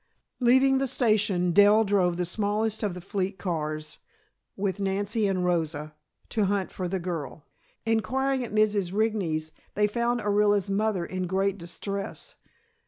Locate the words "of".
2.81-2.95, 3.33-3.37